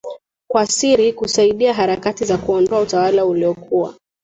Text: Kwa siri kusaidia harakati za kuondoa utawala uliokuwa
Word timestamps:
Kwa 0.51 0.65
siri 0.65 1.13
kusaidia 1.13 1.73
harakati 1.73 2.25
za 2.25 2.37
kuondoa 2.37 2.79
utawala 2.81 3.25
uliokuwa 3.25 3.93